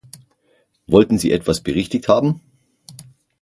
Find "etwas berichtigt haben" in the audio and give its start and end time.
1.31-2.41